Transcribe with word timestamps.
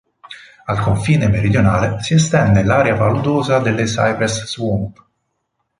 Al 0.65 0.79
confine 0.79 1.27
meridionale 1.27 2.01
si 2.01 2.15
estende 2.15 2.63
l'area 2.63 2.95
paludosa 2.97 3.59
delle 3.59 3.83
Cypress 3.83 4.45
Swamp. 4.45 5.05